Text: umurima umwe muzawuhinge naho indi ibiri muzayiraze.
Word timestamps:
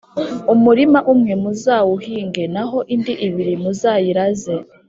umurima 0.53 0.99
umwe 1.13 1.33
muzawuhinge 1.41 2.43
naho 2.53 2.77
indi 2.93 3.13
ibiri 3.27 3.53
muzayiraze. 3.63 4.55